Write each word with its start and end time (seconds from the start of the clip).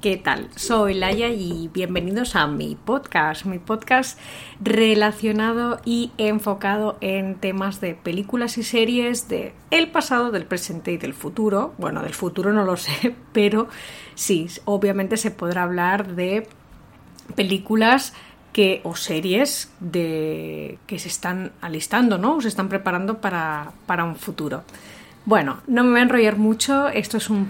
¿Qué 0.00 0.16
tal? 0.16 0.48
Soy 0.56 0.94
Laia 0.94 1.28
y 1.28 1.68
bienvenidos 1.74 2.34
a 2.34 2.46
mi 2.46 2.74
podcast, 2.74 3.44
mi 3.44 3.58
podcast 3.58 4.18
relacionado 4.58 5.78
y 5.84 6.10
enfocado 6.16 6.96
en 7.02 7.34
temas 7.34 7.82
de 7.82 7.94
películas 7.94 8.56
y 8.56 8.62
series 8.62 9.28
de 9.28 9.52
el 9.70 9.90
pasado, 9.90 10.30
del 10.30 10.46
presente 10.46 10.92
y 10.92 10.96
del 10.96 11.12
futuro. 11.12 11.74
Bueno, 11.76 12.02
del 12.02 12.14
futuro 12.14 12.50
no 12.50 12.64
lo 12.64 12.78
sé, 12.78 13.14
pero 13.34 13.68
sí, 14.14 14.46
obviamente 14.64 15.18
se 15.18 15.32
podrá 15.32 15.64
hablar 15.64 16.14
de 16.14 16.48
películas 17.34 18.14
que 18.54 18.80
o 18.84 18.96
series 18.96 19.70
de 19.80 20.78
que 20.86 20.98
se 20.98 21.08
están 21.08 21.52
alistando, 21.60 22.16
¿no? 22.16 22.36
O 22.36 22.40
se 22.40 22.48
están 22.48 22.70
preparando 22.70 23.20
para, 23.20 23.72
para 23.84 24.04
un 24.04 24.16
futuro. 24.16 24.64
Bueno, 25.26 25.58
no 25.66 25.84
me 25.84 25.90
voy 25.90 26.00
a 26.00 26.02
enrollar 26.04 26.38
mucho, 26.38 26.88
esto 26.88 27.18
es 27.18 27.28
un, 27.28 27.46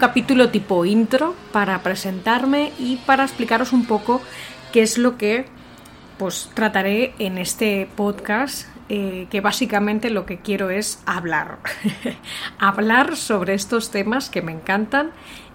capítulo 0.00 0.48
tipo 0.48 0.84
intro 0.84 1.34
para 1.52 1.82
presentarme 1.82 2.72
y 2.78 2.96
para 2.96 3.24
explicaros 3.24 3.72
un 3.72 3.84
poco 3.84 4.22
qué 4.72 4.82
es 4.82 4.96
lo 4.96 5.18
que 5.18 5.44
pues 6.18 6.50
trataré 6.54 7.14
en 7.18 7.36
este 7.38 7.88
podcast 7.94 8.68
eh, 8.88 9.26
que 9.30 9.40
básicamente 9.40 10.08
lo 10.08 10.24
que 10.24 10.38
quiero 10.38 10.70
es 10.70 11.02
hablar. 11.04 11.58
hablar 12.58 13.16
sobre 13.16 13.54
estos 13.54 13.90
temas 13.90 14.30
que 14.30 14.42
me 14.42 14.52
encantan. 14.52 15.10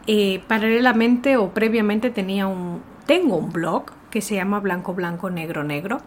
Eh, 0.08 0.42
paralelamente 0.48 1.38
o 1.38 1.50
previamente 1.50 2.10
tenía 2.10 2.48
un, 2.48 2.82
tengo 3.06 3.38
un 3.38 3.52
blog 3.52 3.86
que 4.10 4.22
se 4.22 4.36
llama 4.36 4.60
Blanco 4.60 4.94
Blanco 4.94 5.30
Negro 5.30 5.64
Negro 5.64 6.02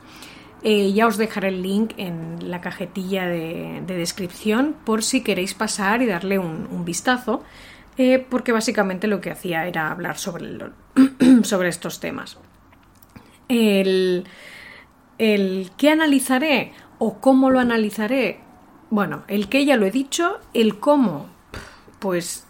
eh, 0.63 0.93
ya 0.93 1.07
os 1.09 1.17
dejaré 1.17 1.49
el 1.49 1.63
link 1.63 1.93
en 1.97 2.51
la 2.51 2.61
cajetilla 2.61 3.27
de, 3.27 3.83
descripción 3.87 4.77
por 4.85 5.03
si 5.03 5.23
queréis 5.23 5.55
pasar 5.55 6.03
y 6.03 6.07
darle 6.07 6.39
un, 6.39 6.85
vistazo, 6.85 7.43
eh, 7.99 8.25
porque 8.31 8.53
básicamente 8.53 9.09
lo 9.09 9.21
que 9.21 9.31
hacía 9.31 9.67
era 9.67 9.91
hablar 9.91 10.19
sobre, 10.19 10.71
sobre 11.43 11.69
estos 11.69 11.99
temas. 11.99 12.39
El, 13.49 14.25
el 15.19 15.73
qué 15.77 15.91
analizaré 15.91 16.73
o 16.99 17.19
cómo 17.21 17.51
lo 17.51 17.59
analizaré, 17.59 18.41
bueno, 18.89 19.25
el 19.27 19.49
qué 19.49 19.65
ya 19.65 19.77
lo 19.77 19.87
he 19.87 19.91
dicho, 19.91 20.39
el 20.55 20.79
cómo, 20.79 21.27
pues 21.99 22.47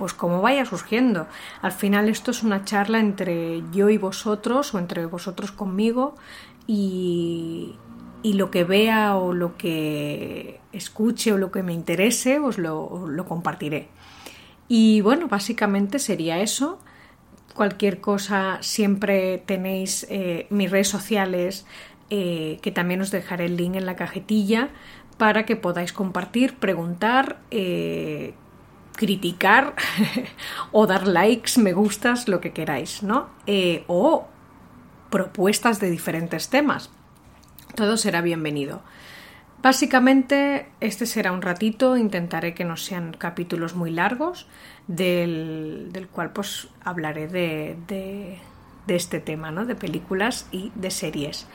pues 0.00 0.14
como 0.14 0.40
vaya 0.40 0.64
surgiendo. 0.64 1.26
Al 1.60 1.72
final 1.72 2.08
esto 2.08 2.30
es 2.30 2.42
una 2.42 2.64
charla 2.64 3.00
entre 3.00 3.62
yo 3.70 3.90
y 3.90 3.98
vosotros 3.98 4.72
o 4.72 4.78
entre 4.78 5.04
vosotros 5.04 5.52
conmigo 5.52 6.14
y, 6.70 7.74
lo 8.22 8.50
que 8.50 8.62
vea 8.62 9.16
o 9.16 9.32
lo 9.32 9.56
que 9.56 10.60
escuche 10.72 11.32
o 11.32 11.38
lo 11.38 11.50
que 11.50 11.64
me 11.64 11.72
interese 11.72 12.38
os 12.38 12.58
lo, 12.58 13.24
compartiré. 13.26 13.88
Y 14.68 15.00
bueno, 15.00 15.26
básicamente 15.26 15.98
sería 15.98 16.40
eso. 16.40 16.78
Cualquier 17.54 18.00
cosa 18.00 18.58
siempre 18.60 19.38
tenéis 19.38 20.06
eh, 20.10 20.46
mis 20.50 20.70
redes 20.70 20.86
sociales, 20.86 21.66
eh, 22.08 22.58
que 22.62 22.70
también 22.70 23.00
os 23.00 23.10
dejaré 23.10 23.46
el 23.46 23.56
link 23.56 23.74
en 23.74 23.86
la 23.86 23.96
cajetilla 23.96 24.68
para 25.18 25.44
que 25.44 25.56
podáis 25.56 25.92
compartir, 25.92 26.56
preguntar, 26.56 27.40
eh, 27.50 28.34
criticar 28.94 29.74
o 30.72 30.86
dar 30.86 31.08
likes, 31.08 31.60
me 31.60 31.72
gustas, 31.72 32.28
lo 32.28 32.40
que 32.40 32.52
queráis, 32.52 33.02
¿no? 33.02 33.28
o 33.88 34.28
propuestas 35.10 35.80
de 35.80 35.90
diferentes 35.90 36.48
temas. 36.48 36.90
Todo 37.74 37.96
será 37.96 38.20
bienvenido. 38.20 38.82
Básicamente, 39.62 40.70
este 40.80 41.04
será 41.04 41.32
un 41.32 41.42
ratito, 41.42 41.98
intentaré 41.98 42.54
que 42.54 42.64
no 42.64 42.78
sean 42.78 43.12
capítulos 43.12 43.74
muy 43.74 43.90
largos, 43.90 44.46
del, 44.86 46.08
cual 46.12 46.32
pues 46.32 46.68
hablaré 46.82 47.28
de, 47.28 47.76
de, 47.86 48.38
este 48.88 49.20
tema, 49.20 49.50
¿no? 49.50 49.66
de 49.66 49.76
películas 49.76 50.48
y 50.50 50.72
de 50.74 50.90
series. 50.90 51.46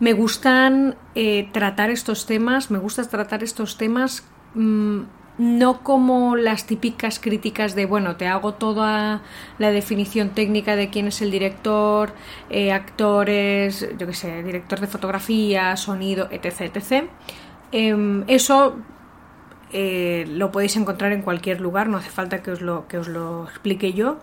Me 0.00 0.12
gustan 0.12 0.96
eh, 1.14 1.48
tratar 1.52 1.90
estos 1.90 2.26
temas, 2.26 2.70
me 2.70 2.78
gusta 2.78 3.08
tratar 3.08 3.42
estos 3.44 3.78
temas 3.78 4.24
mm, 4.54 5.02
no 5.38 5.82
como 5.82 6.36
las 6.36 6.66
típicas 6.66 7.18
críticas 7.18 7.74
de, 7.74 7.84
bueno, 7.84 8.16
te 8.16 8.26
hago 8.26 8.54
toda 8.54 9.20
la 9.58 9.70
definición 9.70 10.30
técnica 10.30 10.76
de 10.76 10.88
quién 10.88 11.08
es 11.08 11.20
el 11.20 11.30
director, 11.30 12.12
eh, 12.48 12.72
actores, 12.72 13.86
yo 13.98 14.06
qué 14.06 14.14
sé, 14.14 14.42
director 14.42 14.80
de 14.80 14.86
fotografía, 14.86 15.76
sonido, 15.76 16.28
etc. 16.30 16.76
etc. 16.76 17.10
Em, 17.72 18.24
eso 18.28 18.76
eh, 19.72 20.24
lo 20.28 20.52
podéis 20.52 20.76
encontrar 20.76 21.12
en 21.12 21.22
cualquier 21.22 21.60
lugar, 21.60 21.88
no 21.88 21.98
hace 21.98 22.10
falta 22.10 22.42
que 22.42 22.52
os, 22.52 22.62
lo, 22.62 22.88
que 22.88 22.98
os 22.98 23.08
lo 23.08 23.44
explique 23.44 23.92
yo, 23.92 24.18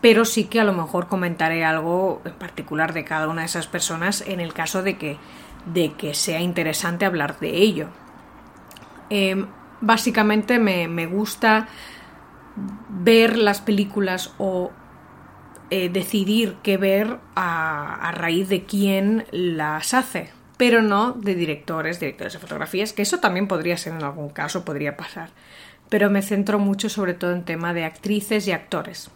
pero 0.00 0.24
sí 0.24 0.44
que 0.44 0.60
a 0.60 0.64
lo 0.64 0.72
mejor 0.72 1.06
comentaré 1.06 1.64
algo 1.64 2.20
en 2.24 2.32
particular 2.34 2.92
de 2.94 3.04
cada 3.04 3.28
una 3.28 3.42
de 3.42 3.46
esas 3.46 3.66
personas 3.68 4.24
en 4.26 4.40
el 4.40 4.52
caso 4.52 4.82
de 4.82 4.96
que, 4.96 5.18
de 5.72 5.92
que 5.92 6.14
sea 6.14 6.40
interesante 6.40 7.04
hablar 7.04 7.38
de 7.38 7.56
ello. 7.56 7.88
Em, 9.10 9.46
básicamente 9.80 10.58
me, 10.58 11.06
gusta 11.06 11.68
ver 12.88 13.36
las 13.38 13.60
películas 13.60 14.32
o 14.38 14.72
eh, 15.70 15.88
decidir 15.88 16.56
qué 16.62 16.76
ver 16.76 17.18
a, 17.34 18.10
raíz 18.12 18.48
de 18.48 18.64
quién 18.64 19.26
las 19.30 19.94
hace, 19.94 20.30
pero 20.56 20.82
no 20.82 21.12
de 21.12 21.34
directores, 21.34 22.00
directores 22.00 22.32
de 22.32 22.38
fotografías, 22.38 22.92
que 22.92 23.02
eso 23.02 23.18
también 23.18 23.48
podría 23.48 23.76
ser 23.76 23.94
en 23.94 24.02
algún 24.02 24.30
caso, 24.30 24.64
podría 24.64 24.96
pasar. 24.96 25.30
Pero 25.88 26.10
me 26.10 26.22
centro 26.22 26.58
mucho 26.58 26.88
sobre 26.88 27.14
todo 27.14 27.32
en 27.32 27.44
tema 27.44 27.72
de 27.72 27.84
actrices 27.84 28.46
y 28.46 28.52
actores 28.52 29.10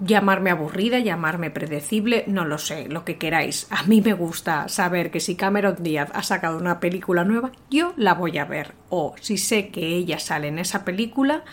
llamarme 0.00 0.50
aburrida, 0.50 0.98
llamarme 0.98 1.50
predecible, 1.50 2.24
no 2.26 2.44
lo 2.44 2.58
sé, 2.58 2.88
lo 2.88 3.04
que 3.04 3.18
queráis. 3.18 3.66
A 3.70 3.82
mí 3.84 4.00
me 4.00 4.12
gusta 4.12 4.68
saber 4.68 5.10
que 5.10 5.20
si 5.20 5.34
Cameron 5.34 5.76
Díaz 5.82 6.10
ha 6.14 6.22
sacado 6.22 6.58
una 6.58 6.80
película 6.80 7.24
nueva, 7.24 7.52
yo 7.70 7.94
la 7.96 8.14
voy 8.14 8.38
a 8.38 8.44
ver. 8.44 8.74
O 8.88 9.14
si 9.20 9.38
sé 9.38 9.68
que 9.68 9.96
ella 9.96 10.18
sale 10.18 10.48
en 10.48 10.58
esa 10.58 10.84
película, 10.84 11.44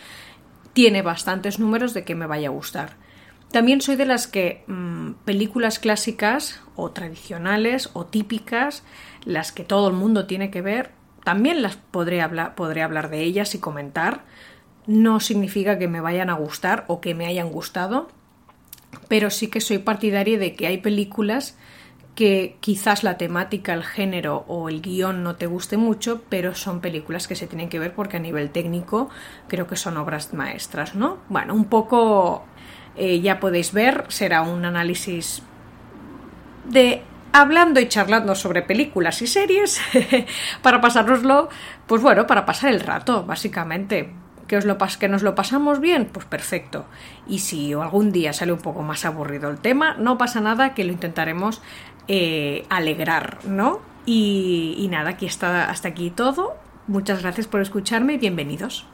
tiene 0.73 1.01
bastantes 1.01 1.59
números 1.59 1.93
de 1.93 2.03
que 2.03 2.15
me 2.15 2.27
vaya 2.27 2.49
a 2.49 2.51
gustar. 2.51 2.97
También 3.51 3.81
soy 3.81 3.95
de 3.95 4.05
las 4.05 4.27
que 4.27 4.63
mm, 4.67 5.11
películas 5.23 5.79
clásicas 5.79 6.59
o 6.75 6.91
tradicionales 6.91 7.89
o 7.93 8.05
típicas, 8.05 8.83
las 9.23 9.51
que 9.51 9.63
todo 9.63 9.87
el 9.87 9.93
mundo 9.93 10.27
tiene 10.27 10.51
que 10.51 10.61
ver, 10.61 10.91
también 11.23 11.63
las 11.63 11.77
podré 11.77 12.21
hablar, 12.21 12.53
podré 12.53 12.83
hablar 12.83 13.09
de 13.09 13.21
ellas 13.23 13.55
y 13.55 13.59
comentar. 13.59 14.25
No 14.85 15.19
significa 15.19 15.79
que 15.79 15.87
me 15.87 15.99
vayan 15.99 16.29
a 16.29 16.35
gustar 16.35 16.85
o 16.87 17.01
que 17.01 17.15
me 17.15 17.25
hayan 17.25 17.49
gustado, 17.49 18.09
pero 19.07 19.29
sí 19.29 19.47
que 19.47 19.61
soy 19.61 19.79
partidaria 19.79 20.37
de 20.37 20.55
que 20.55 20.67
hay 20.67 20.77
películas 20.77 21.57
que 22.15 22.57
quizás 22.61 23.03
la 23.03 23.17
temática, 23.17 23.73
el 23.73 23.83
género 23.83 24.45
o 24.47 24.69
el 24.69 24.81
guion 24.81 25.21
no 25.21 25.35
te 25.35 25.47
guste 25.47 25.75
mucho, 25.75 26.23
pero 26.29 26.55
son 26.55 26.79
películas 26.79 27.27
que 27.27 27.35
se 27.35 27.45
tienen 27.45 27.67
que 27.69 27.77
ver 27.77 27.93
porque 27.93 28.17
a 28.17 28.21
nivel 28.21 28.51
técnico 28.51 29.09
creo 29.47 29.67
que 29.67 29.75
son 29.75 29.97
obras 29.97 30.33
maestras, 30.33 30.95
¿no? 30.95 31.19
Bueno, 31.27 31.53
un 31.53 31.65
poco 31.65 32.45
eh, 32.95 33.19
ya 33.19 33.39
podéis 33.39 33.73
ver, 33.73 34.05
será 34.07 34.43
un 34.43 34.63
análisis 34.63 35.43
de 36.69 37.03
hablando 37.33 37.81
y 37.81 37.89
charlando 37.89 38.33
sobre 38.33 38.61
películas 38.61 39.21
y 39.21 39.27
series 39.27 39.81
para 40.61 40.79
pasárnoslo, 40.79 41.49
pues 41.85 42.01
bueno, 42.01 42.25
para 42.25 42.45
pasar 42.45 42.73
el 42.73 42.79
rato, 42.79 43.25
básicamente 43.25 44.13
que, 44.47 44.57
os 44.57 44.65
lo 44.65 44.77
que 44.77 45.07
nos 45.07 45.23
lo 45.23 45.35
pasamos 45.35 45.79
bien, 45.79 46.05
pues 46.11 46.25
perfecto. 46.25 46.85
Y 47.27 47.39
si 47.39 47.73
algún 47.73 48.11
día 48.11 48.33
sale 48.33 48.53
un 48.53 48.59
poco 48.59 48.81
más 48.81 49.05
aburrido 49.05 49.49
el 49.49 49.57
tema, 49.57 49.95
no 49.95 50.17
pasa 50.17 50.41
nada, 50.41 50.73
que 50.73 50.83
lo 50.83 50.91
intentaremos 50.91 51.61
eh, 52.07 52.65
alegrar, 52.69 53.39
¿no? 53.45 53.79
Y, 54.05 54.75
y 54.77 54.87
nada, 54.87 55.11
aquí 55.11 55.25
está 55.25 55.69
hasta 55.69 55.89
aquí 55.89 56.09
todo. 56.09 56.55
Muchas 56.87 57.21
gracias 57.21 57.47
por 57.47 57.61
escucharme 57.61 58.13
y 58.13 58.17
bienvenidos. 58.17 58.85